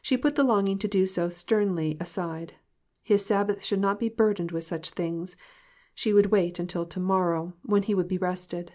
She 0.00 0.16
put 0.16 0.36
the 0.36 0.42
longing 0.42 0.78
to 0.78 0.88
do 0.88 1.04
so 1.04 1.28
sternly 1.28 1.98
aside. 2.00 2.54
His 3.02 3.26
Sabbath 3.26 3.62
should 3.62 3.78
not 3.78 4.00
be 4.00 4.08
burdened 4.08 4.52
with 4.52 4.64
such 4.64 4.88
things; 4.88 5.36
she 5.94 6.14
would 6.14 6.30
wait 6.32 6.58
until 6.58 6.86
to 6.86 6.98
morrow, 6.98 7.40
TOTAL 7.40 7.46
DEPRAVITY. 7.64 7.68
47 7.68 7.72
when 7.74 7.82
he 7.82 7.94
would 7.94 8.08
be 8.08 8.16
rested. 8.24 8.72